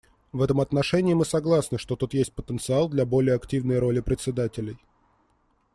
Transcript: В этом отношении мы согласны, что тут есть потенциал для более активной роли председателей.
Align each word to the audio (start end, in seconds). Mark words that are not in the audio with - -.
В 0.31 0.41
этом 0.41 0.59
отношении 0.61 1.13
мы 1.13 1.25
согласны, 1.25 1.77
что 1.77 1.95
тут 1.95 2.15
есть 2.15 2.33
потенциал 2.33 2.89
для 2.89 3.05
более 3.05 3.35
активной 3.35 3.77
роли 3.77 3.99
председателей. 3.99 4.79